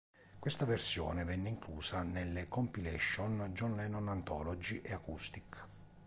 [0.39, 5.67] Questa versione venne inclusa nelle compilation "John Lennon Anthology" e "Acoustic".